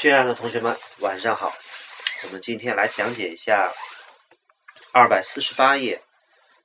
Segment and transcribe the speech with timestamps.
[0.00, 1.52] 亲爱的同学们，晚上好。
[2.24, 3.70] 我们今天来讲解一下
[4.92, 6.00] 二百四十八页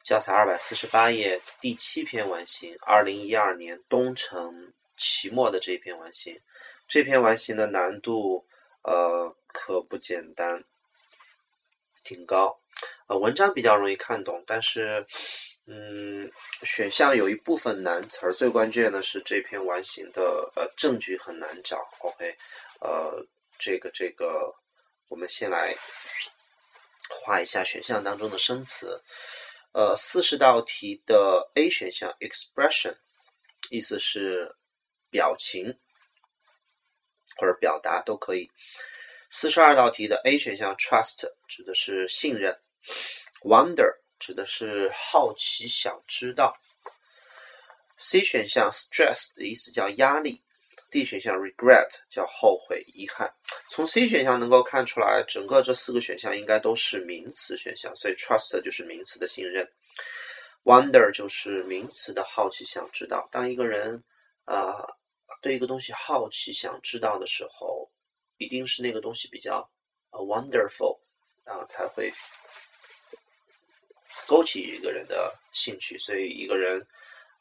[0.02, 6.40] 教材二百四十八页第七篇完形，二零一二年东城期末的这一篇完形。
[6.88, 8.46] 这篇完形的难度
[8.84, 10.64] 呃可不简单，
[12.06, 12.58] 挺高。
[13.08, 15.06] 呃，文章比较容易看懂，但是
[15.68, 16.32] 嗯，
[16.64, 18.32] 选项有一部分难词儿。
[18.32, 21.86] 最关键的是这篇完形的呃证据很难找。
[22.00, 22.38] OK。
[22.86, 23.26] 呃，
[23.58, 24.54] 这个这个，
[25.08, 25.76] 我们先来
[27.10, 29.02] 画一下选项当中的生词。
[29.72, 32.96] 呃，四十道题的 A 选项 expression
[33.72, 34.56] 意思是
[35.10, 35.80] 表情
[37.38, 38.50] 或者表达都可以。
[39.32, 42.56] 四十二道题的 A 选项 trust 指的是信任
[43.42, 46.56] ，wonder 指的是好奇想知道。
[47.98, 50.45] C 选项 stress 的意思叫压力。
[50.96, 53.30] D 选项 regret 叫后悔、遗憾。
[53.68, 59.70] 从 C 选项能够看出来，整个这四个选项应该都是名词选项，所以 trust 就是名词的信任
[60.64, 63.28] ，wonder 就是名词的好奇、想知道。
[63.30, 64.02] 当一个人
[64.46, 64.88] 啊
[65.42, 67.92] 对一个东西好奇、想知道的时候，
[68.38, 69.70] 一定是那个东西比较
[70.12, 70.98] wonderful
[71.44, 72.10] 啊，才会
[74.28, 76.00] 勾起一个人的兴趣。
[76.00, 76.88] 所以一个人。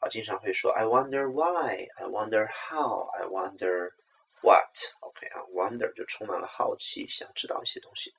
[0.07, 3.91] 经常会说 I wonder why, I wonder how, I wonder
[4.41, 4.69] what.
[5.01, 8.13] OK 啊，wonder 就充满了好奇，想知道一些东西。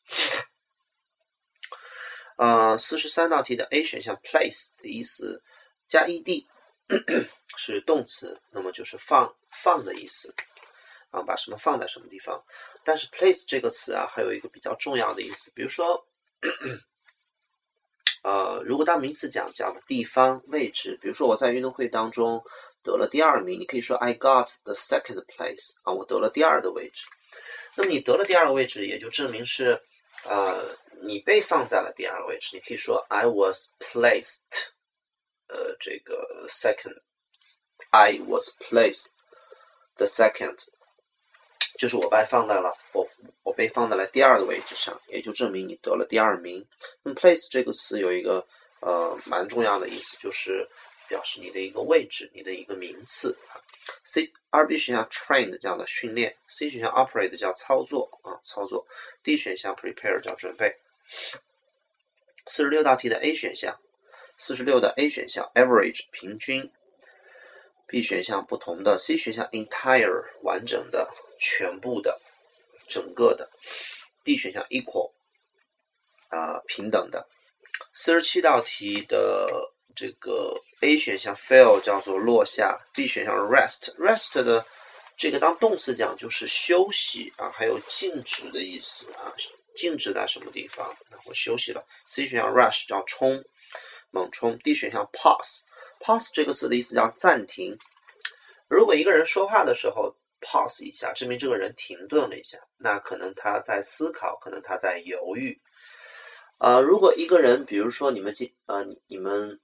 [2.37, 5.43] 呃，四十三道题的 A 选项 place 的意思
[5.89, 6.47] 加 ed
[7.57, 10.35] 是动词，那么就是放放的意思
[11.11, 12.45] 啊，把什么放在什么地方。
[12.85, 16.07] 但是 place 这个词啊，还有一个比较重要的意思，比如说。
[18.27, 22.43] 呃，如果当名词讲，讲的地方位置，比如说我在运动会当中
[22.83, 27.07] 得了第二名，你可以说 I got the second place 啊，我得了第二的位置。
[27.77, 29.81] 那么你得了第二个位置，也就证明是
[30.25, 32.51] 呃你被放在了第二个位置。
[32.53, 34.73] 你可以说 I was placed，
[35.47, 39.07] 呃，这个 second，I was placed
[39.95, 40.65] the second，
[41.79, 43.09] 就是我被放在了我。
[43.47, 46.67] 我被放在了第二个位置上，也就证明你得了第二名。
[47.05, 48.45] 那么 place 这个词有一个
[48.81, 50.69] 呃蛮重要的意思，就是
[51.09, 53.55] 表示你的一个位置，你的一个名次啊。
[54.03, 58.85] C 二 B 选项 trained 叫做训练，C 选项 operate 叫操作啊操作
[59.23, 60.75] ，D 选项 prepare 叫准备。
[62.49, 63.79] 四十六道题的 A 选项，
[64.37, 66.69] 四十六的 A 选项 average 平均
[67.87, 71.09] ，B 选项不同的，C 选项 entire 完整的
[71.39, 72.21] 全部的。
[72.89, 73.51] 整个的
[74.25, 75.13] D 选项 equal
[76.29, 77.29] 啊平等的，
[77.95, 84.67] 四十七道题的这个 A 选项 fail 叫做落下，B 选项 rest rest 的
[85.17, 89.33] 这个当动词讲就是休息啊，还有静止的意思啊，
[89.77, 91.87] 静止在什么地方，然后休息了。
[92.07, 93.45] C 选项 rush 叫冲
[94.11, 95.63] 猛冲，D 选项 pause
[96.01, 97.79] pause 这个词的意思叫暂停。
[98.69, 100.17] 如果一个人说话的时候。
[100.47, 105.61] Pause 一下，证明这个人停顿了一下，那可能他在思考，可能他在犹豫。
[106.59, 109.61] 呃，如果一个人，比如说你们今呃你们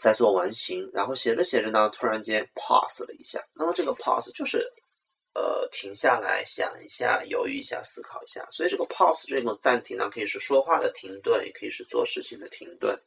[0.00, 4.58] 在做完形，然后写着写着呢，突然间 pause 了一下，那么这个 pause 就是
[5.34, 8.44] 呃停下来想一下，犹豫一下，思考一下。
[8.50, 13.00] 所以这个 pause 这种暂停呢，可以是说话的停顿，也可以是做事情的停顿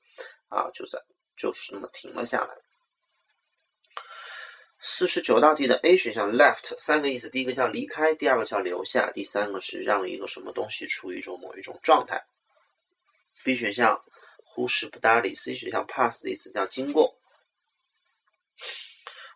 [0.47, 0.97] 啊，就在
[1.35, 2.62] 就是那么停了下来。
[4.95, 12.23] 四十九道题的 A 选项 left 三个意思，第一个叫离开，第二个叫留下，第三个是让一个什么东西处于一种某一种状态。
[13.43, 14.03] B 选项
[14.45, 17.17] 忽视不搭理，C 选项 pass 的意思叫经过。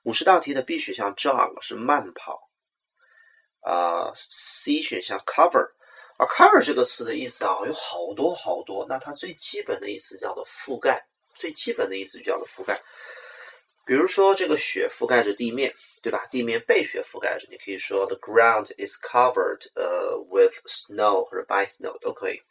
[0.04, 2.52] 五十道题的 B 选项 jog 是慢跑，
[3.62, 5.72] 啊，C 选项 cover
[6.18, 11.04] 啊，cover 这个词的意思啊有好多好多，那它最基本的意思叫做覆盖，
[11.34, 12.80] 最基本的意思就叫做覆盖。
[13.88, 16.28] 比如说，这个雪覆盖着地面，对吧？
[16.30, 22.42] 地面被雪覆盖着，你可以说 the ground is covered 呃 with snow 或者 by snow 都可以。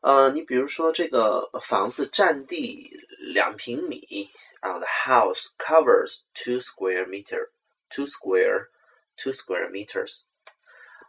[0.00, 2.90] 呃，你比如说这个房子占地
[3.34, 4.28] 两平米
[4.60, 7.50] 啊，the house covers two square meter
[7.90, 8.68] two square
[9.16, 10.22] two square meters。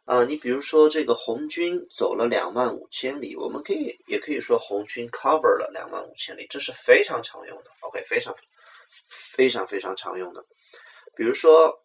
[0.05, 7.71] 啊，你比如说这个红军走了两万五千里，我们可以也可以说红军 cover 了两万五千里，这是非常常用的。
[8.01, 8.35] 非常
[9.35, 10.45] 非常非常常用的。
[11.15, 11.83] 比如说，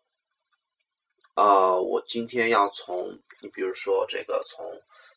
[1.34, 4.64] 啊，我今天要从你比如说这个从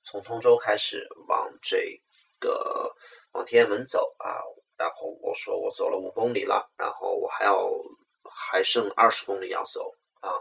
[0.04, 2.02] 从通州开始往这
[2.40, 2.96] 个
[3.34, 4.42] 往天安门走啊，
[4.78, 7.70] 然后我说我走了五公里了，然后我还要
[8.24, 10.32] 还剩二十公里要走啊。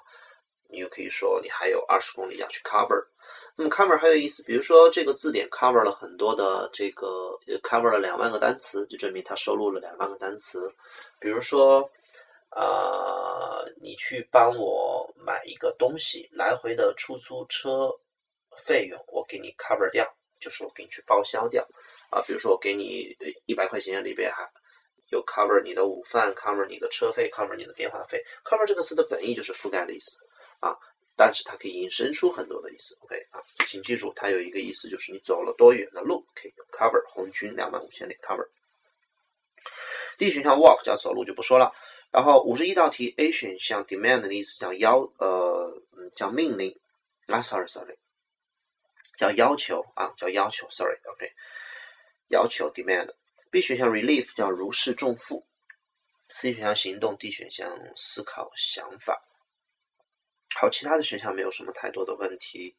[0.69, 3.06] 你就可以说你还有二十公里要去 cover。
[3.58, 10.70] 那么 cover 还有意思，比如说这个字典 cover 了很多的这个 cover 了两万个单词，就证明它收录了两万个单词。
[11.19, 11.91] 比如说，
[12.50, 17.91] 呃，你去帮我买一个东西，来回的出租车
[18.58, 20.06] 费用我给你 cover 掉，
[20.38, 21.67] 就是我给你去报销掉
[22.11, 22.20] 啊。
[22.26, 23.17] 比如说我给你
[23.47, 24.47] 一百块钱里边还
[25.08, 28.23] 有 cover 你的午饭，cover 你的车费，cover 你的电话费。
[28.44, 30.19] cover 这个词的本意就是覆盖的意思
[30.61, 30.76] 啊。
[31.19, 33.17] 但是它可以引申出很多的意思，OK，
[33.67, 38.49] 请记住，它有一个意思就是你走了多远的路，可以用 cover 红军两万五千里 cover。
[40.19, 41.75] D 选项 walk 叫走路就不说了，
[42.11, 45.82] 然后五十一道题 A 选项 demand 的意思叫要呃
[46.12, 46.79] 叫命令
[47.26, 47.97] 啊，sorry sorry，
[49.17, 51.32] 叫要求啊叫要求，sorry OK，
[52.29, 53.14] 要求 demand。
[53.50, 55.47] B 选项 relief 叫如释重负
[56.31, 59.23] ，C 选项行动，D 选项思考想法。
[60.55, 62.76] 好，其他的选项没有什么太多的问题。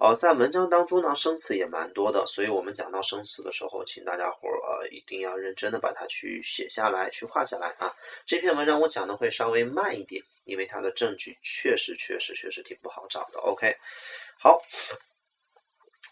[0.00, 7.94] 呃，在文章当中呢，生词也蛮多的，所以我们讲到生词的时候，请大家伙儿呃一定要认真的把它去写下来，去画下来啊。
[8.24, 13.40] 这篇文章我讲的会稍微慢一点，因为它的证据确实确实确实挺不好找的。
[13.40, 13.76] OK，
[14.38, 14.58] 好，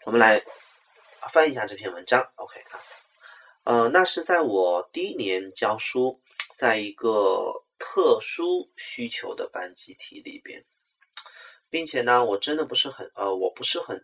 [0.05, 0.43] 我们来
[1.33, 2.31] 翻一下这篇文章。
[2.35, 2.79] OK 啊，
[3.63, 6.21] 呃，那是在我第一年教书，
[6.55, 10.63] 在一个特殊需求的班级题里边。
[11.69, 14.03] 并且呢，我真的不是很呃，我不是很，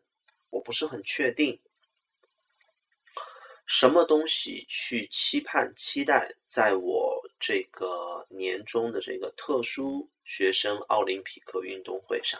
[0.51, 1.59] 我不是很确定，
[3.65, 12.39] 什么东西去期盼、期待，在我这个年终的这个特殊学生奥林匹克运动会上，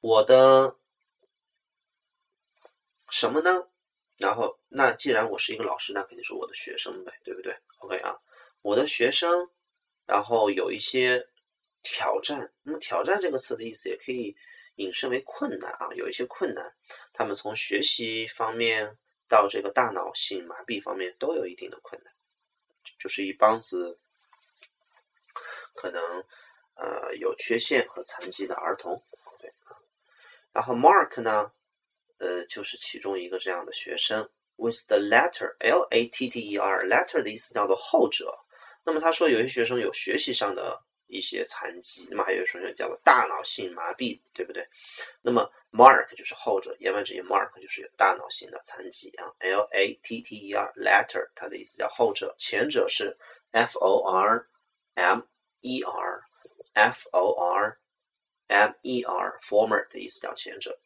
[0.00, 0.74] 我的
[3.10, 3.68] 什么呢？
[4.16, 8.18] 然后，那既然我是一个老师，那肯定是我的学生呗，对不对？OK 啊，
[8.62, 9.50] 我的学生，
[10.06, 11.26] 然后有一些。
[11.82, 14.36] 挑战，那么挑战这个词的意思也可以
[14.76, 16.74] 引申为困难啊，有一些困难，
[17.12, 18.98] 他们从学习方面
[19.28, 22.12] 到这个大脑性麻痹方面都有一定的困难，
[22.98, 23.98] 就是一帮子
[25.74, 26.02] 可能
[26.74, 29.02] 呃有缺陷和残疾的儿童，
[29.38, 29.76] 对啊，
[30.52, 31.52] 然后 Mark 呢，
[32.18, 38.38] 呃就是其中一个这样的学生，with the latter L A T T E R latter 的意思叫做后者，
[38.84, 40.82] 那么他说有些学生有学习上的。
[41.10, 44.66] 一些残疾，那么还有说叫做大脑性麻痹，对不对？
[45.20, 49.30] 那么 Mark 就是后者，言外之意，Mark 就是有大脑性的残疾啊。
[49.40, 53.16] L A T T E R，latter 它的意思叫后者，前者是
[53.50, 54.46] F O R
[54.94, 55.20] M
[55.60, 57.78] E R，F O R
[58.48, 60.78] M E R，former 的意思叫前者。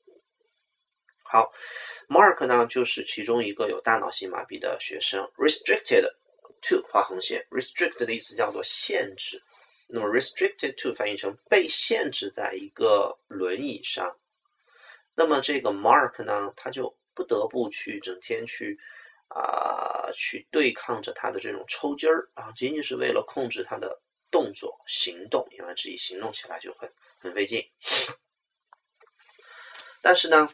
[1.22, 1.50] 好
[2.08, 6.08] ，Mark 呢就是其中一个有大脑性麻痹的学生，restricted
[6.62, 9.42] to 画横线，restrict 的意思叫做限制。
[9.86, 14.18] 那么 restricted to 翻译成被限制在一个轮椅上，
[15.14, 18.78] 那么这个 Mark 呢，他就不得不去整天去
[19.28, 24.00] 啊去对抗着他的这种抽筋儿啊，仅仅是为了控制他的
[24.30, 27.62] 动作行动，因为自己行动起来就很很费劲。
[30.00, 30.48] 但是呢，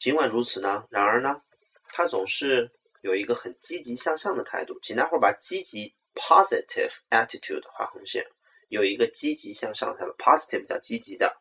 [0.00, 1.40] 尽管如此呢，然而呢，
[1.88, 2.70] 他总是
[3.02, 5.94] 有一个很积极向上的态度，请大伙儿把积极。
[6.16, 8.24] Positive attitude 画横线，
[8.68, 11.36] 有一个积极向上的 positive 叫积极的、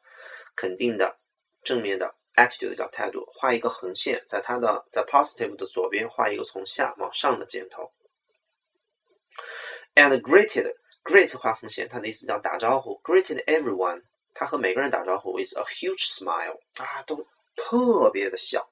[0.55, 1.17] 肯定的、
[1.63, 7.91] 正面的 attitude 叫态度，画一个横线，在它的在 positive 的左边画一个从下往上的箭头。
[9.96, 14.03] And greeted greet 画横线，它的意思叫打招呼，greeted everyone，
[14.34, 18.70] 他和每个人打招呼 with a huge smile 啊，都特别的笑。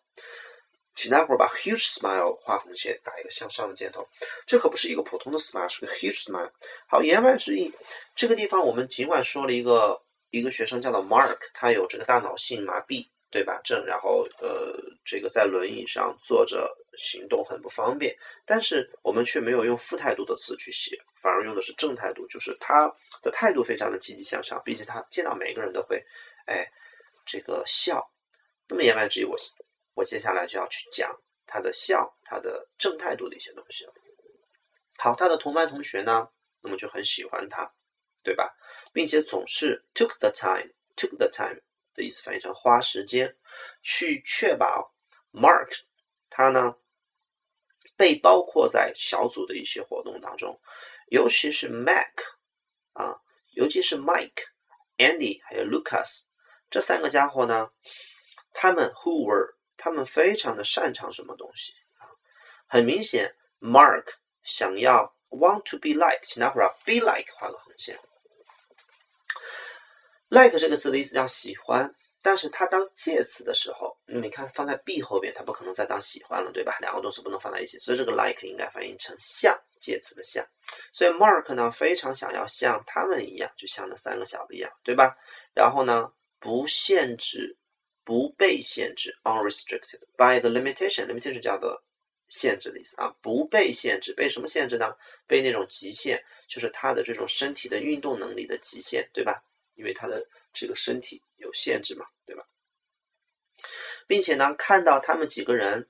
[0.93, 4.07] 请待会儿把 huge smile 画红线，打一个向上的箭头。
[4.45, 6.51] 这可不是一个普通的 smile，是个 huge smile。
[6.87, 7.73] 好，言外之意，
[8.15, 13.59] 这个地方我们尽管说了一个一个学生叫做 Mark，他有这个大脑性麻痹，对吧？
[13.63, 22.87] 症，然后呃，这个在轮椅上坐着行动很不方便，但是我们却没有用负态度的词去写，反而用的是正态度，就是他
[23.23, 26.05] 的态度非常的积极向上，并且他见到每个人都会
[26.45, 26.71] 哎
[27.25, 28.11] 这个笑。
[28.67, 29.35] 那么言外之意，我。
[29.93, 33.93] 我接下来就要去讲他的笑，他的正态度的一些东西了。
[34.97, 36.29] 好，他的同班同学呢，
[36.61, 37.73] 那么就很喜欢他，
[38.23, 38.55] 对吧？
[38.93, 41.59] 并且总是 took the time，took the time
[41.95, 43.35] 的意思翻译成花时间
[43.81, 44.93] 去确保
[45.31, 45.81] Mark
[46.29, 46.75] 他呢
[47.95, 50.59] 被包括在小组的一些活动当中，
[51.07, 52.13] 尤其是 Mac
[52.93, 53.19] 啊，
[53.53, 54.45] 尤其是 Mike、
[54.97, 56.25] Andy 还有 Lucas
[56.69, 57.71] 这三个家伙呢，
[58.51, 62.07] 他们 who were 他们非常的擅长什么东西啊？
[62.67, 64.05] 很明显，Mark
[64.43, 67.99] 想要 want to be like，请大伙儿 be like 画个横线。
[70.29, 76.77] like 这个词的意思叫喜欢，但是它当介词的时候，你看放在 be 后边，它不可能再当喜欢了，对吧？
[76.79, 80.43] 两个动词不能放在一起，所以这个 like 应该翻译成像介词的像。
[80.91, 85.15] 所以 Mark 呢非常想要像他们一样，就像那三个小子一样，对吧？
[85.53, 87.55] 然后呢，不限制，
[88.03, 91.83] 不被限制，unrestricted by the limitation，limitation 叫做
[92.27, 94.95] 限制的意思啊，不被限制，被什么限制呢？
[95.27, 99.43] 被那种极限，就是他的这种身体的运动能力的极限，对吧？
[99.75, 102.45] 因为他的这个身体有限制嘛，对吧？
[104.07, 105.87] 并且呢，看到他们几个人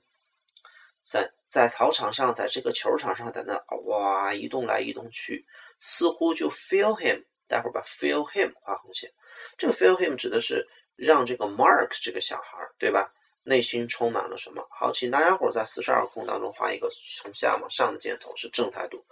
[1.02, 3.54] 在在草场上，在这个球场上，在那
[3.86, 5.44] 哇移动来移动去，
[5.80, 7.24] 似乎就 feel him。
[7.46, 9.12] 待会儿把 feel him 画红线。
[9.58, 10.66] 这个 feel him 指的是
[10.96, 13.12] 让这个 Mark 这个小孩，对吧？
[13.42, 14.66] 内心充满了什么？
[14.70, 16.88] 好，请大家伙在四十二空当中画一个
[17.20, 19.04] 从下往上的箭头，是正态度，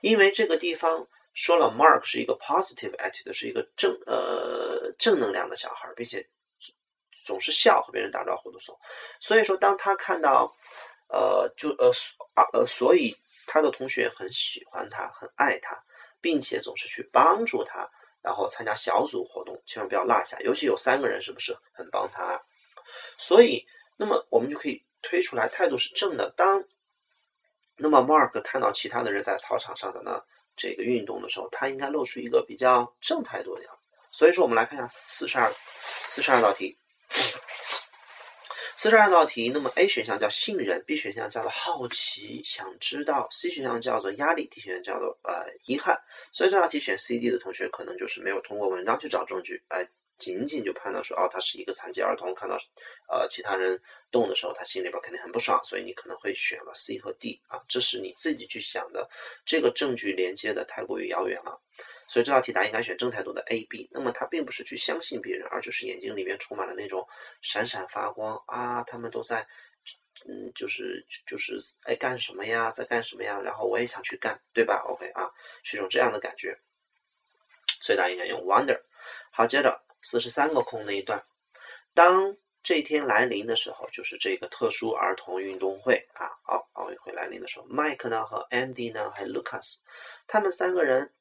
[0.00, 1.06] 因为这个地方。
[1.34, 6.26] 说了，Mark 是一个 positive attitude，是一个正呃正能量的小孩，并且
[7.12, 8.80] 总是笑和别人打招呼的时候，
[9.20, 10.52] 所以说当他看到
[11.06, 11.92] 呃就呃
[12.34, 13.16] 啊呃，所以
[13.46, 15.80] 他的同学很喜欢他，很爱他，
[16.20, 17.88] 并且总是去帮助他，
[18.22, 22.40] 然后参加小组活动，千万不要落下，尤其有三个人是不是很帮他？
[23.16, 26.32] 所以那么我们就可以推出来态度是正的。
[26.36, 26.64] 当
[27.76, 30.22] 那么 Mark 看到其他的人在操场上的呢？
[30.56, 33.96] 这个运动的时候，他应该露出一个比较正态度的样子。
[34.10, 35.52] 所以说，我们来看一下四十二、
[36.08, 36.76] 四十二道题。
[38.80, 46.00] 四十二道题，那么 A 选项叫信任，B 选项叫做好奇，想知道；C 选项叫做压力，D 选项叫做呃遗憾。
[46.30, 49.84] 所以这道题选 C、D 的同学，可能就是没有通过文章去找证据，哎。
[50.16, 52.56] 仅仅就判断说，哦，他是一个残疾儿童，看到，
[53.08, 53.80] 呃，其他人
[54.10, 59.08] 动的时候，他心里边肯定很不爽，所以你可能会选了 C 和 D 啊，这是你自己去想的，
[59.44, 61.60] 这个证据连接的太过于遥远了，
[62.08, 63.88] 所以这道题答案应该选正态度的 A、B。
[63.92, 67.06] 那么他并不是去相信别人，而就是眼睛里面充满了那种
[67.42, 69.46] 闪闪发光啊，他们都在，
[70.26, 75.30] 嗯，就是就是在干什么呀，在干什么呀，然后我也想去干，对吧？OK 啊，
[75.62, 76.58] 是一种这样的感觉，
[77.80, 78.80] 所以大家应该用 wonder。
[79.30, 79.84] 好，接着。
[80.00, 81.20] 四十三个空那一段，
[81.92, 89.78] 当这一天来临的时候，就是这个特殊儿童运动会啊，奥奥运会来临的时候，Mike 呢和 Andy 呢还有 Lucas，
[90.28, 91.12] 他们三个人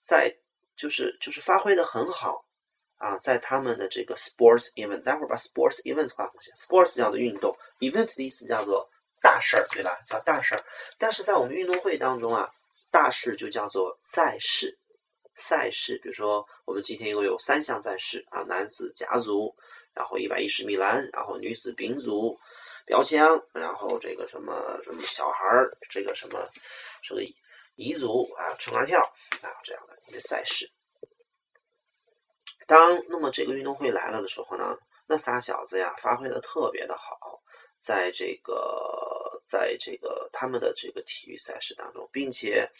[0.00, 0.34] 在
[0.76, 2.44] 就是就是发挥的很好
[2.96, 8.88] 啊，在他们的这个 sports event，待会儿把 sports events 画红线，sports 叫做运动，event 的意思叫做
[9.22, 9.98] 大事儿，对吧？
[10.06, 10.64] 叫大事儿，
[10.98, 12.50] 但是在我们运动会当中啊，
[12.90, 14.76] 大事就叫做赛事。
[15.36, 19.54] 赛事，比如说我们今天一共有三项赛事啊，男子甲组，
[19.94, 22.38] 然后一百一十米栏，然后女子丙组
[22.84, 26.46] 标枪，然后这个什么什么小孩儿，这个什么
[27.02, 27.22] 这个
[27.80, 29.00] 彝族啊，撑杆跳
[29.40, 30.70] 啊这样的一些赛事。
[32.66, 34.76] 当那么这个运动会来了的时候呢，
[35.08, 37.42] 那仨小子呀发挥的特别的好，
[37.76, 42.70] 在这个在这个他们的这个体育赛事当中，并且。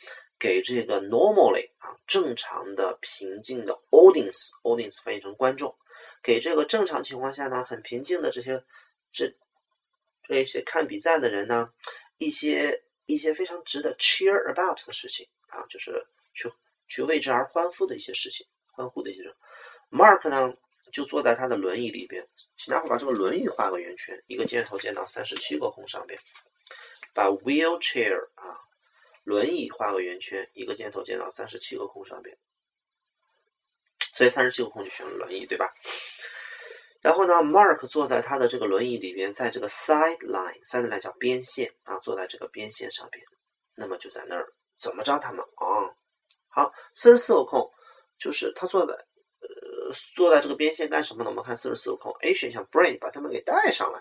[0.42, 5.76] 给这个 normally 啊正常的平静的 audience audience 翻译成观众，
[6.22, 8.64] 给这个正常情况下呢很平静的这些
[9.12, 9.36] 这
[10.22, 11.68] 这些看比赛的人呢
[12.16, 16.50] 一些一些非常值得 cheer about 的事情啊，就是去
[16.88, 19.34] 去为之而欢呼的一些事情，欢呼的一些人。
[19.90, 20.54] Mark 呢
[20.92, 22.26] 就坐在他的轮椅里边，
[22.56, 26.18] 请大伙把这个轮椅画个圆圈，一个箭头箭到三十七个空上边，
[27.12, 28.58] 把 wheelchair 啊。
[29.22, 32.36] 轮椅画个圆圈，一个箭头箭到三十七个空上边，
[34.12, 35.72] 所以三十七个空就选轮椅，对吧？
[37.00, 43.24] 然后呢，Mark 坐在他的这个轮椅里边，在这个 sideline，sideline 叫边线啊，坐在这个边线上边，
[43.74, 45.94] 那么就在那儿怎么着他们啊？
[46.48, 47.70] 好，四十四个空
[48.18, 51.30] 就是他坐在呃坐在这个边线干什么呢？
[51.30, 54.00] 我们看四十四个空，A 选项 bring 把他们给带上来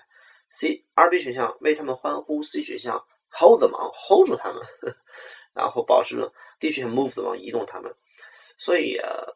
[0.50, 3.06] ，C 二 B 选项为他们欢呼，C 选项。
[3.32, 4.60] hold them on，hold 住他们，
[5.54, 6.16] 然后保持
[6.60, 7.94] D 选项 move them on，移动他们。
[8.58, 9.36] 所以呃，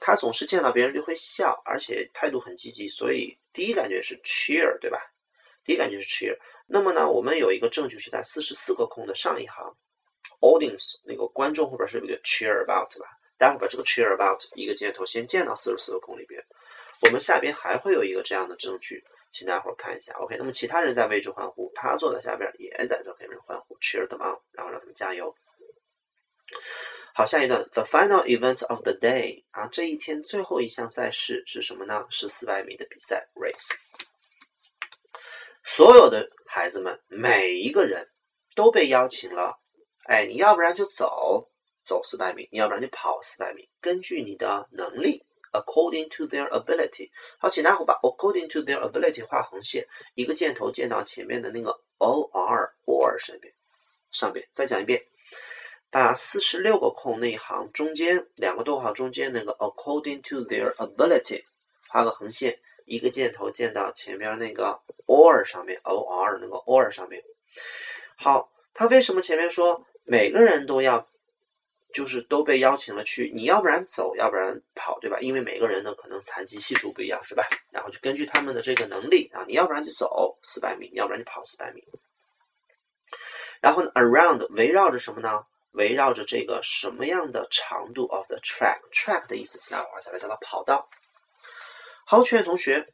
[0.00, 2.88] 他总是见到别人就会笑，而且态度很积极。
[2.88, 4.98] 所以第一感觉是 cheer，对吧？
[5.64, 6.38] 第一感觉是 cheer。
[6.66, 9.76] 那么呢，我们有一个证据是在四十四个空的上一行
[10.40, 13.06] ，audience 那个观众后边是有一个 cheer about 吧？
[13.36, 16.42] 待会把这个 cheer about 一个箭头先建到四十四个空里边。
[17.02, 19.04] 我们下边还会有一个这样的证据。
[19.30, 20.36] 请大伙儿看一下，OK。
[20.38, 25.34] 那么其他人在为之欢呼，他坐在下边也在这给人欢呼，cheer them on，然后让他们加油。
[27.18, 32.06] 好，下一段，the final event of the day 啊，这一天最后一项赛事是什么呢？
[32.10, 33.74] 是四百米的比赛 race。
[35.64, 38.08] 所有的孩子们，每一个人
[38.54, 39.58] 都被邀请了。
[40.04, 41.50] 哎，你要不然就走
[41.82, 47.10] 走四百米，你要不然就跑四百米，根据你的能力 according to their ability。
[47.40, 49.84] 好，请大伙把 according to their ability 画横线，
[50.14, 53.52] 一个箭头箭到前面的那个 or or 上边，
[54.12, 55.04] 上边再讲一遍，
[55.90, 61.44] 把四十六个空那一行中间两个逗号中间那个 according to their ability
[61.88, 67.22] 画个横线，一个箭头箭到前边那个 or 上面 or 那个 or 上面。
[68.16, 71.08] 好，他为什么前面说每个人都要？
[71.90, 75.18] 就是都被邀请了去，你要不然走，要不然跑，对吧？
[75.20, 77.42] 因为每个人呢可能残疾系数不一样，是吧？
[77.72, 81.82] 然后就根据他们的这个能力啊，你要不然就走四百米，要不然就跑四百米。
[83.62, 85.46] 然后呢，around 围绕着什么呢？
[85.78, 90.90] 围绕着这个什么样的长度 of the track？track 的意思，请大家画下来，叫它跑道。
[92.04, 92.92] 好，全同学，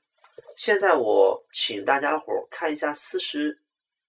[0.56, 3.58] 现在我请大家伙看一下四十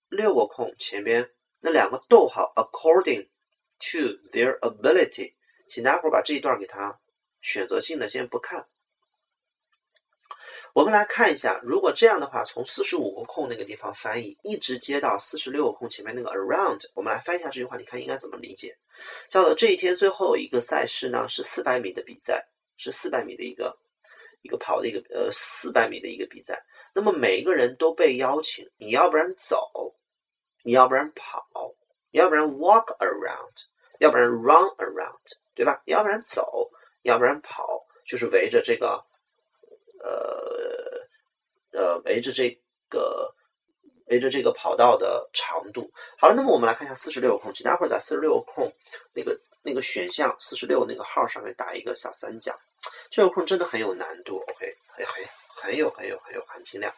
[0.09, 3.29] 六个空前边那两个逗号，according。
[3.77, 5.33] To their ability，
[5.67, 6.97] 请大家伙把这一段给它
[7.41, 8.69] 选择性的先不看。
[10.75, 18.77] 我们来看一下，如果这样的话，从四十五个空那个地方翻译，一直接到四十六个空前面那个 around，我们来翻一下这句话，你看应该怎么理解？
[19.29, 23.77] 叫做这一天最后一个赛事呢是四百米的比赛，是四百米的一个
[24.41, 26.61] 一个跑的一个呃四百米的一个比赛。
[26.93, 29.95] 那么每一个人都被邀请，你要不然走，
[30.61, 31.47] 你要不然跑。
[32.11, 33.51] 要不然 walk around，
[33.99, 35.19] 要不然 run around，
[35.53, 35.81] 对吧？
[35.85, 36.69] 要不然走，
[37.01, 39.05] 要不然跑，就是围着这个，
[40.05, 42.49] 呃呃，围着这
[42.89, 43.33] 个
[44.05, 45.91] 围着这个跑道的长度。
[46.19, 48.71] 好了，那么我们来看一下四十六空，请大伙在四十六空
[49.13, 52.57] 那个那个选项四十六那个号上面打一个小三角。
[53.09, 56.93] 这个空真的很有难度，OK，很很很有很有很有含金量。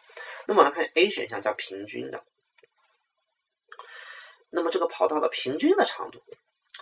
[0.46, 2.22] 那么来看 A 选项叫平均的。
[4.50, 6.22] 那么这个跑道的平均的长度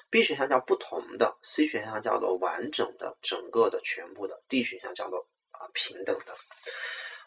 [0.09, 5.26] ，B 选项叫不同的，C 选项叫做完整的、整个的、全部的，D 选项叫做
[5.61, 6.37] 啊平等的。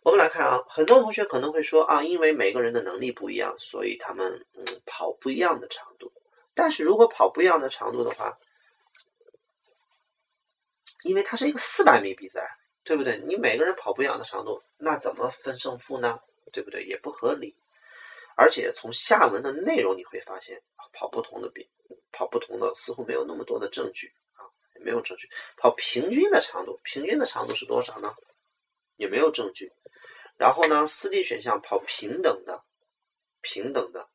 [0.02, 6.12] 我们来看啊，很多同学可能会说啊，因为每个人的能力不一样，所以他们嗯跑不一样的长度。
[6.54, 8.38] 但是如果跑不一样的长度的话，
[11.04, 13.18] 因为它是一个四百米比赛，对不对？
[13.26, 16.20] 你每个人跑不一样的长度，那怎么分胜负呢？
[16.52, 16.84] 对不对？
[16.84, 17.56] 也不合理。
[18.36, 20.62] 而且从下文的内容你会发现，
[20.94, 21.70] 跑不同的比
[22.12, 24.14] 跑不同的似乎没有那么多的证据，
[24.80, 25.30] 没有证据。
[25.58, 28.16] 跑平均的长度，平均的长度是多少呢？
[28.98, 29.72] 也没有证据。
[30.38, 32.64] 然后呢，四 D 选项跑平等的，
[33.42, 34.10] 平等的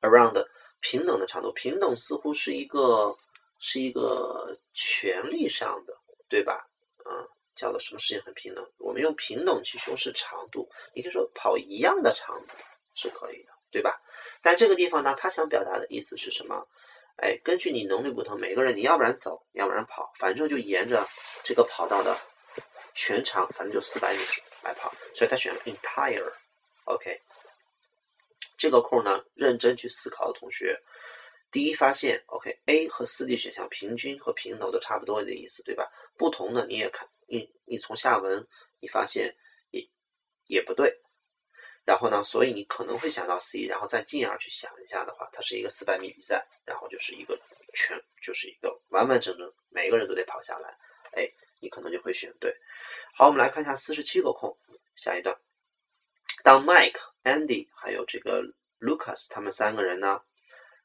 [0.00, 0.46] ，around
[0.80, 3.16] 平等的长度，平等似乎是一个
[3.58, 5.96] 是一个权利上的，
[6.28, 6.64] 对吧？
[7.04, 7.28] 嗯。
[7.58, 8.64] 叫做什么事情很平等？
[8.78, 12.54] 我们用平等去修饰长度，你可以说跑一样的长度
[12.94, 14.00] 是可以的，对吧？
[14.40, 16.68] 但这个地方呢，他想表达的意思是什么？
[17.18, 21.06] 哎，根据你能力不同，每个人你要不然走，要不然跑，反正就沿着
[21.42, 22.16] 这个跑道的
[22.94, 24.20] 全长，反正就四百米
[24.62, 24.92] 来跑。
[25.14, 26.32] 所以他选了 entire。
[26.84, 27.20] OK，
[28.56, 30.80] 这个空呢，认真去思考的同学。
[31.50, 35.90] 第一发现，OK，A 和四 D 选项平均和平等都差不多的意思，对吧？
[36.16, 38.46] 不同的你也看，你你从下文
[38.80, 39.34] 你发现
[39.70, 39.82] 也
[40.46, 41.00] 也不对，
[41.88, 47.34] 然后呢，所以你可能会想到 C，然后再进而去想一下的话，它是一个四百米比赛，然后就是一个
[47.72, 50.68] 全，就是一个完完整整每个人都得跑下来，
[51.12, 51.26] 哎，
[51.62, 52.54] 你可能就会选对。
[53.14, 54.54] 好，我们来看一下四十七个空，
[54.96, 55.34] 下一段，
[56.42, 58.42] 当 Mike、Andy 还有这个
[58.80, 60.20] Lucas 他们三个人呢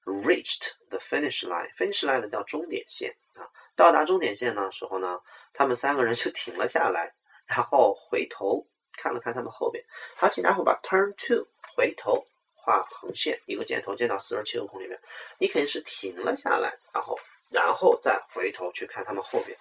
[0.05, 1.69] ？Reached the finish line.
[1.75, 3.43] Finish line 叫终点线啊。
[3.75, 5.19] 到达终点线的时候呢，
[5.51, 7.13] 他们三个人就停了下来，
[7.45, 8.65] 然后回头
[8.97, 9.83] 看了看他们后边。
[10.15, 14.99] 好，请大伙把 turn to 回头画横线，一个箭头箭到四十七个空里面。
[15.37, 19.57] 你肯定是停了下来，然后然后再回头去看他们后边。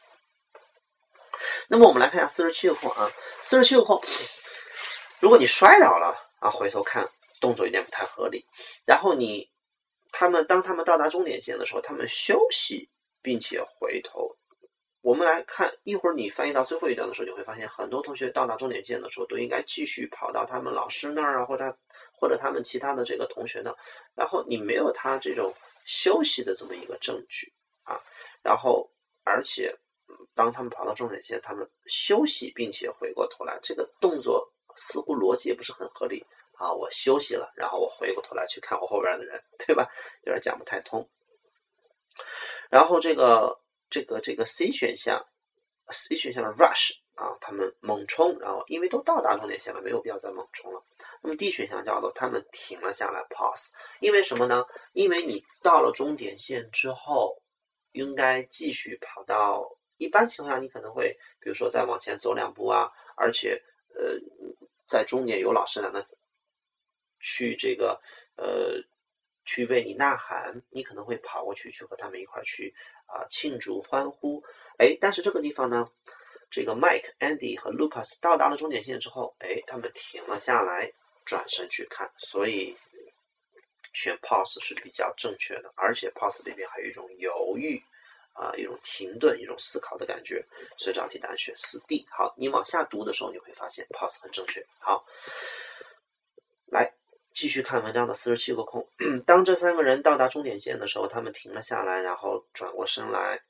[1.69, 4.01] 那么我们来看一下四十七个空啊，四十七个空，
[5.21, 7.09] 如果你摔倒了啊，回头看
[7.41, 8.47] 动作有点不太合理。
[8.85, 9.51] 然后你。
[10.15, 12.87] 他们当他们到达终点线的时候，他们休息
[13.23, 14.37] 并且回头。
[15.03, 21.77] 我们来看一会儿，你翻译到最后一段的时候，你会发现很多同学到达终点线的时候都应该继续跑到他们老师那儿啊，或者
[22.13, 23.75] 或者他们其他的这个同学那。
[24.15, 25.53] 然后你没有他这种
[25.85, 28.01] 休息的这么一个证据啊。
[28.43, 28.89] 然后
[29.25, 29.77] 而且
[30.35, 36.25] 当他们跑到终点线，他们休息并且回过头来，这个动作似乎逻辑也不是很合理。
[36.59, 39.89] 啊，我休息了，然后我回过头来去看我后边的人，对吧？
[40.25, 41.11] 有点讲不太通。
[42.71, 43.59] 然后这个
[43.93, 45.27] 这个这个 C 选项
[45.91, 50.83] ，C 选项的 rush 啊，他们猛冲，然后因为都到达终点线了，没有必要再猛冲了。
[51.21, 53.69] 那么 D 选项叫做他们停了下来，pause。
[54.01, 54.65] 因为什么呢？
[54.95, 57.43] 因为你到了终点线之后，
[57.93, 63.63] 应该继续跑到一般情况下，你可能会比如说再往前走两步啊，而且
[63.95, 64.19] 呃，
[64.89, 66.03] 在终点有老师在那
[67.21, 68.01] 去这个
[68.37, 68.83] 呃
[69.45, 72.75] 去为你呐喊，你可能会跑过去去和他们一块去
[73.13, 74.43] 啊庆祝欢呼。
[74.79, 75.89] 哎，但是这个地方呢，
[76.51, 80.93] 这个 Mike、Andy 和 Lucas 到达了终点线之后，哎，他们停了下来，
[81.25, 82.77] 转身去看，所以。
[83.95, 87.79] 选 pause 是比较正确的，而且 pause 里边还有一种犹豫，
[88.33, 90.43] 啊，一种停顿，一种思考的感觉，
[90.79, 92.07] 所以这道题答案选四 D。
[92.11, 94.67] 好，你往下读的时候，你会发现 pause 很正确。
[94.79, 95.05] 好，
[97.35, 98.89] 继续看文章的四十七个空。
[99.27, 103.43] 当这三个人到达终点线的时候，他们停了下来，然后转过身来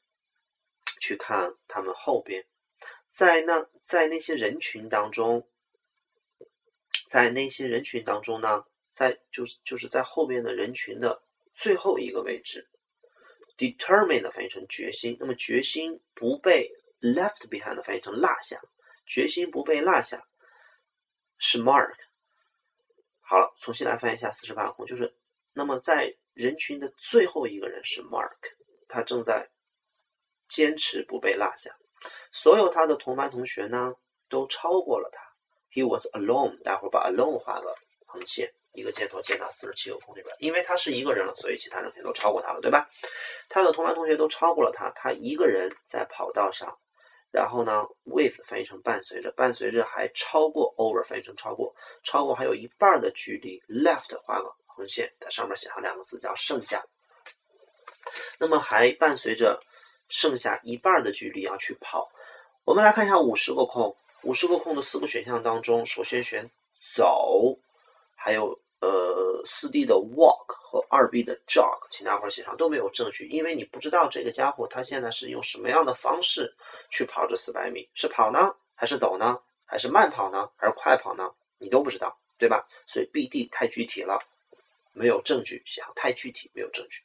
[1.01, 2.45] 去看他们后边，
[3.07, 5.47] 在那在那些人群当中，
[7.09, 8.65] 在那些人群当中呢？
[8.91, 11.23] 在就是就是在后边的人群的
[11.55, 12.69] 最后一个位置
[13.57, 18.61] ，determined 翻译成决心，那么决心不被 left behind 翻译成落下，
[19.07, 20.27] 决心不被落下
[21.39, 21.95] 是 Mark。
[23.33, 25.11] 好了，重新来翻译一下四十八空，就是
[25.55, 28.37] 那么在人群的最后一个人是 Mark，
[28.87, 29.49] 他正在
[30.49, 31.75] 坚持不被落下，
[32.31, 33.95] 所有他的同班同学呢
[34.29, 35.23] 都超过了他
[35.73, 38.53] ，He was alone，待会儿把 alone 画个横线。
[38.75, 42.87] 一个箭头箭到四十七个空里边，因为他是一个人了，所以其他人肯定都超过他了，对吧？
[43.49, 46.79] 他的同班同学都超过了他，他一个人在跑道上，
[47.33, 56.85] 然后呢，with 翻译成伴随着，伴随着还超过 over 翻译成超过，超过还有一半的距离，left 画个横线，在上面写上两个字叫剩下，
[58.39, 59.59] 那么还伴随着
[60.09, 62.13] 剩下一半的距离要去跑。
[62.65, 66.51] 我们来看一下五十个空，五十个空的四个选项当中，首先选
[66.95, 67.59] 走。
[68.15, 76.53] 还有呃四 D 的 walk 和二 B 的 jog，请大伙儿写上都没有证据，因为你不知道这个家伙他现在是用什么样的方式
[76.91, 81.31] 去跑这四百米，是跑呢，还是走呢，还是慢跑呢，还是快跑呢？
[81.59, 82.67] 你都不知道，对吧？
[82.87, 84.19] 所以 B、D 太具体了，
[84.93, 87.03] 没有证据，写上太具体，没有证据。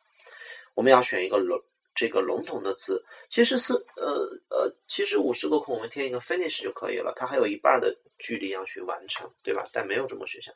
[0.74, 1.62] 我们要选一个轮
[1.98, 9.68] 这个笼统的词，其实是呃呃，其实五十个空我们填一个 finish 就可以了，它还有一半的距离要去完成，对吧？
[9.74, 10.54] 但没有这么选项。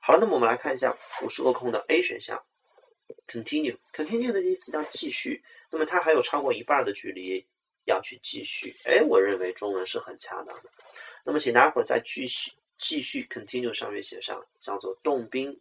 [0.00, 2.44] 好了，那么我们来看一下五十个空的 A 选项
[3.28, 7.46] ，continue，continue 的意思叫继续，那么它还有超过一半的距离
[7.84, 8.74] 要去继续。
[8.82, 10.64] 哎，我认为中文是很恰当的。
[11.22, 15.60] 那么请大家伙在继续继续 continue 上面写上叫做动宾，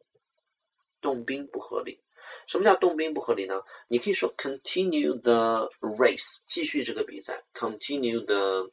[1.00, 2.00] 动宾不合理。
[2.48, 3.62] 什么叫动宾不合理呢？
[3.88, 8.72] 你可以说 continue the race，继续这个比赛，continue the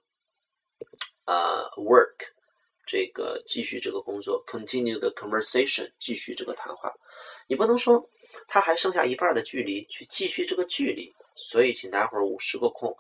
[1.25, 2.35] 呃 work。
[2.87, 6.95] 这个继续这个工作，continue the conversation，继续这个谈话。
[7.49, 8.09] 你不能说
[8.47, 12.97] 他还剩下一半的距离去继续这个距离，所以请待会儿五十个空，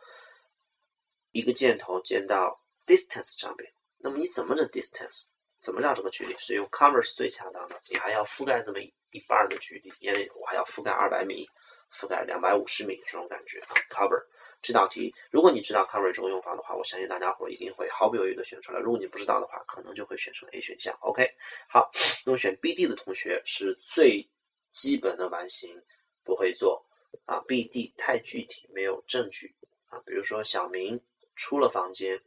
[1.30, 3.72] 一个箭头箭到 distance 上边。
[3.98, 5.28] 那么你怎么着 distance？
[5.66, 6.32] 怎么着这个距离？
[6.38, 7.82] 是用 cover 是最恰当的。
[7.88, 11.44] 你还要覆盖这么一半的距离，因为我还要覆盖二百米，
[11.92, 14.24] 覆盖两百五十米这种感觉啊，cover。
[14.62, 18.78] 这道题，如果你知道 cover 这个用法的话，我相信大家伙一定会毫不犹豫的选出来。
[18.78, 20.96] 如果你不知道的话，可能就会选成 A 选项。
[21.00, 21.28] OK，
[21.68, 21.90] 好，
[22.24, 24.28] 那么选 B、D 的同学是最
[24.70, 25.82] 基本的完形
[26.22, 26.86] 不会做
[27.24, 29.52] 啊，B、D 太具体，没有证据
[29.88, 29.98] 啊。
[30.06, 31.00] 比如说小明
[31.34, 32.20] 出了房间，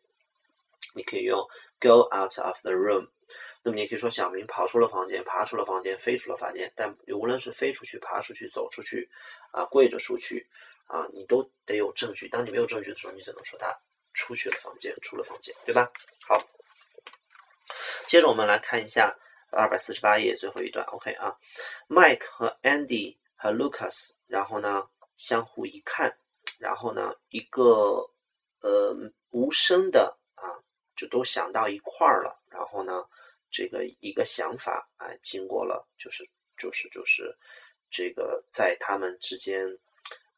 [0.93, 1.45] 你可以用
[1.79, 3.07] go out of the room。
[3.63, 6.71] 那么你可以说小明跑出了房间，爬出了房间，飞出了房间。
[6.75, 9.09] 但无论是飞出去、爬出去、走出去
[9.51, 10.49] 啊，跪着出去。
[10.87, 12.27] 啊，你都得有证据。
[12.27, 13.79] 当你没有证据的时候，你只能说他
[14.15, 15.87] 出去了房间，出了房间，对吧？
[16.27, 16.43] 好，
[18.07, 19.15] 接着我们来看一下
[19.51, 20.83] 二百四十八页最后一段。
[20.87, 21.37] OK 啊
[21.89, 26.17] ，Mike 和 Andy 和 Lucas，然后呢相互一看，
[26.57, 28.09] 然后呢一个
[28.61, 28.95] 呃
[29.29, 30.17] 无声的，
[30.99, 32.41] 就都想到一块儿了。
[32.49, 33.05] 然后呢
[33.49, 37.37] 这个一个想法哎，经过了就是就是就是
[37.89, 39.79] 这个在他们之间。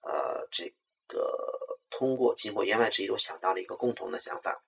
[0.04, 0.74] 呃，这
[1.06, 4.64] 个通过经过言外之意，都想到了一个共同的想法。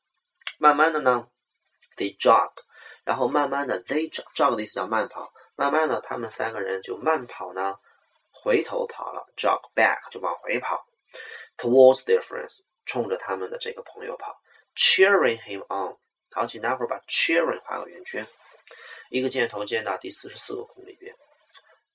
[0.59, 1.27] 慢慢的呢
[1.97, 2.51] ，they jog，
[3.03, 5.33] 然后慢慢的，they jog 的意思叫慢跑。
[5.55, 7.79] 慢慢的，他们三个人就慢跑呢，
[8.29, 10.85] 回头跑了，jog back 就往回跑
[11.57, 14.39] ，towards their friends，冲着他们的这个朋友跑
[14.75, 15.97] ，cheering him on。
[16.31, 18.25] 好，请待会儿把 cheering 画个圆圈，
[19.09, 21.15] 一个箭头箭到第四十四个空里边，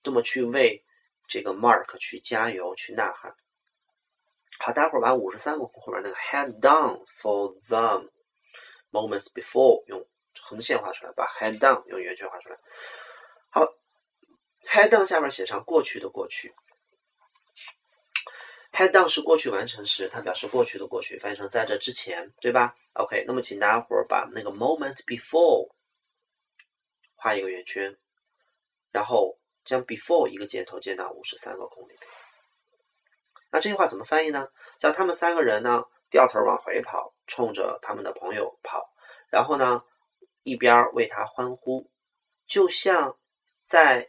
[0.03, 0.85] 那么去为。
[1.31, 3.37] 这个 Mark 去加油，去呐喊。
[4.61, 8.09] 好，待会儿把五十三个空后边那个 head down for them
[8.91, 10.09] moments before 用
[10.41, 12.57] 横线画出来，把 head down 用圆圈画出来。
[13.51, 13.61] 好
[14.63, 16.55] ，head down 下面写上过去的过去。
[18.79, 25.69] Had done 是过去完成时，它表示过去的过去，翻译成在这之前，对吧？OK，那么请大家伙儿把那个 moment before
[27.17, 27.99] 画一个圆圈，
[28.93, 31.99] 然后将 before 一个箭头箭到五十三个空里面。
[33.51, 34.47] 那这句话怎么翻译呢？
[34.79, 38.95] 叫他们三个人呢掉头往回跑，冲着他们的朋友跑，
[39.29, 39.83] 然后呢
[40.45, 41.91] 一边为他欢呼，
[42.47, 43.19] 就像
[43.65, 44.09] 在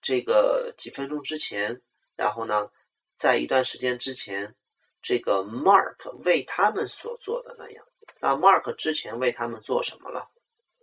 [0.00, 1.82] 这个几分钟之前，
[2.14, 2.70] 然后呢
[3.16, 4.54] 在一段时间之前，
[5.00, 7.84] 这个 Mark 为他们所做的那样。
[8.20, 10.28] 那 Mark 之前为他们做什么了？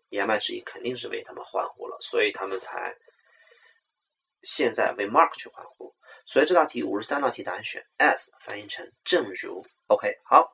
[0.09, 2.95] 言外之意肯定是为他们欢呼了，所以他们才
[4.41, 5.93] 现在为 Mark 去欢呼。
[6.25, 9.65] 所以这道题五十三道题答案选 S，翻译成正如。
[9.87, 10.51] OK，好，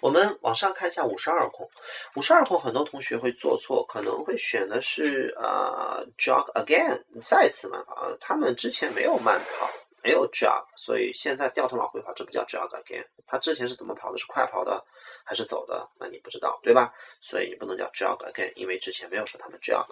[0.00, 1.68] 我们往上看一下五十二空。
[2.14, 8.16] 五十二空很多同学会做错，可能会选的是呃 jog again，再次慢跑。
[8.20, 9.70] 他们之前没有慢跑。
[10.06, 13.04] 没有 jog，所以现在掉头往回跑，这不叫 jog again。
[13.26, 14.18] 他之前是怎么跑的？
[14.18, 14.80] 是快跑的
[15.24, 15.90] 还是走的？
[15.98, 16.94] 那你不知道，对吧？
[17.20, 19.84] 所以你不能叫 jog again，因为之前没有说他们 jog。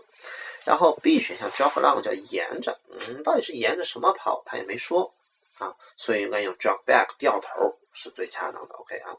[0.64, 4.40] 然后 B 选项 jog along 叫沿着，嗯，到底是沿着什么跑？
[4.46, 5.12] 他也没说
[5.59, 8.74] 啊，所以应该用 jog back 掉头是最恰当的。
[8.77, 9.16] OK 啊，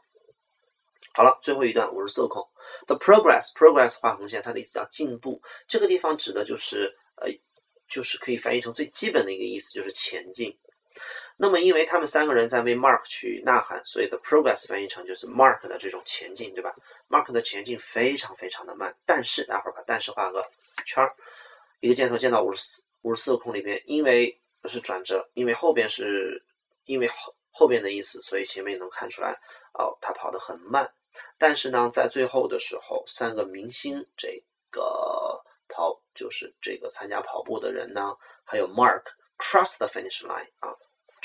[1.12, 2.48] 好了，最后一段五十四空
[2.86, 7.28] ，the progress，progress 画横线，它的意思叫进步，这个地方指的就是呃，
[7.86, 10.58] 就是可以翻译成最基本的一个意思，就是前进。
[11.38, 16.74] 那么，因为他们三个人在为 Mark 去呐喊，所以 the progress 翻译成就是 Mark 的这种前进，对吧
[17.10, 18.96] ？Mark 的前进非常非常的慢。
[19.04, 20.42] 但是，待会儿把但是画个
[20.86, 21.14] 圈儿，
[21.80, 26.42] 一个箭头箭到五十四五十四个空里边，因为是转折，因为后边是
[26.86, 29.38] 因为后后边的意思，所以前面能看出来
[29.74, 30.90] 哦，他跑得很慢。
[31.36, 34.82] 但是呢，在最后的时候，三个明星这个
[35.68, 39.02] 跑就是这个参加跑步的人呢，还有 Mark
[39.36, 40.74] cross the finish line 啊。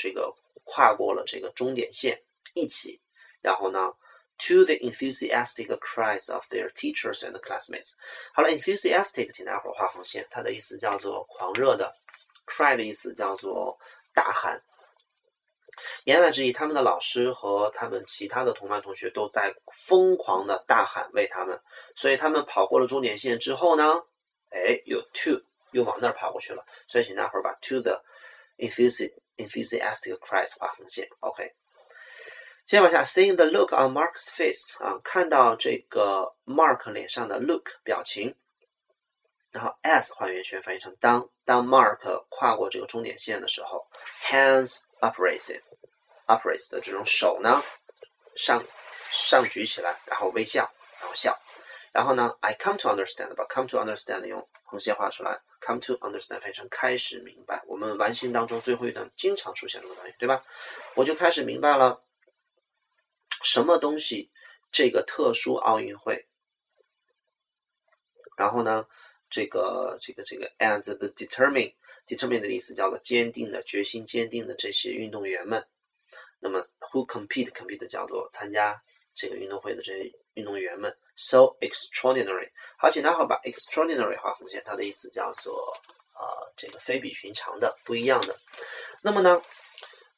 [0.02, 0.34] 这个
[0.64, 2.20] 跨过了这个终点线，
[2.54, 3.00] 一起，
[3.40, 3.92] 然后呢
[4.36, 7.92] ，to the enthusiastic cries of their teachers and classmates。
[8.34, 11.94] 好了，enthusiastic，请大伙儿画横线，它的意思叫做狂热的
[12.46, 13.78] ，cry 的意思叫做
[14.12, 14.60] 大喊。
[16.02, 21.56] 言外之意，他们的老师和他们其他的同班同学都在疯狂的大喊为他们，
[21.94, 24.02] 所以他们跑过了终点线之后呢，
[24.50, 28.02] 哎，又 to 又往那儿跑过去了，所以请大伙儿把 to the
[28.58, 31.54] enthusiastic enthusiastic cries 画横线，OK。
[32.64, 38.34] 接着往下，seeing the look on Mark's face 啊，看到这个 Mark 脸上的 look 表情，
[39.50, 43.86] 然后 as 画圆圈翻译成当当 Mark 跨过这个终点线的时候
[44.24, 47.62] ，hands upraised，upraised 的这种手呢
[48.36, 48.64] 上
[49.10, 51.36] 上举起来，然后微笑，然后笑，
[51.92, 55.42] 然后呢，I come to understand，把 come to understand 用横线画出来。
[55.60, 57.62] Come to understand 翻译成开始明白。
[57.68, 60.44] 我们完形当中最后一段经常出现这个短语，对吧？
[60.96, 62.02] 我就开始明白了，
[63.44, 64.30] 什么东西
[64.72, 66.26] 这个特殊奥运会。
[68.36, 68.88] 然后呢，
[69.30, 75.64] 这个这个这个 and the determined，determined 的意思叫做坚定的、决心坚定的这些运动员们。
[76.40, 78.82] 那么 who compete，compete 叫做参加
[79.14, 80.96] 这个运动会的这些运动员们。
[81.14, 85.72] So extraordinary，好，请待会儿把 extraordinary 画横线，它的意思叫做
[86.12, 86.24] 啊，
[86.56, 88.36] 这个非比寻常的、不一样的。
[89.02, 89.42] 那么呢，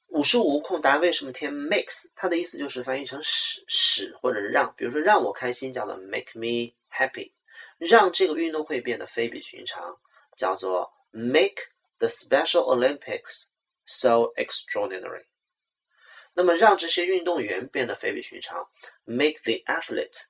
[0.08, 2.10] 五十五空答案为什么填 makes？
[2.14, 7.32] 它的意思就是翻译成使、使或者让，比如说让我开心叫做 make me happy，
[7.78, 9.98] 让这个运动会变得非比寻常
[10.36, 13.48] 叫做 make the Special Olympics
[13.84, 15.26] so extraordinary。
[16.34, 18.70] 那么让这些运动员变得非比寻常
[19.04, 20.26] ，make the athlete。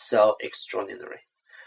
[0.00, 1.22] So extraordinary，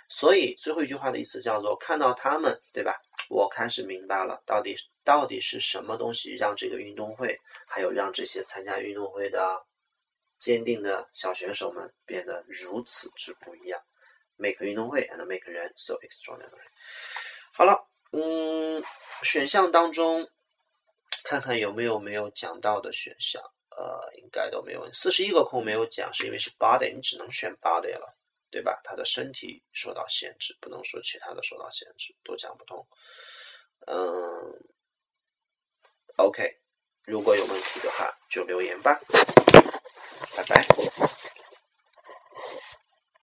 [0.08, 2.96] 所以最后一句话的意思叫做看到他们，对吧？
[3.30, 9.66] 我开始明白了，到底到底是什么东西让这个运动会，还有让这些参加运动会的
[10.40, 13.82] 坚定的小选手们变得如此之不一样。
[14.38, 16.70] Make 运动会 and make 人 so extraordinary。
[17.52, 18.82] 好了，嗯，
[19.24, 20.30] 选项当中
[21.26, 24.90] 看看有没有没有讲到的选项，呃，应该都没有。
[24.94, 28.18] 四十一个空没有讲，是因为是 body，你只能选 body 了。
[28.52, 28.80] 对吧？
[28.84, 32.86] 他的身体受到限制，不能说其他的受到限制，都讲不通。
[33.88, 33.98] 嗯
[36.18, 36.60] ，OK，
[37.06, 39.00] 如果有问题的话就留言吧，
[40.36, 40.64] 拜拜。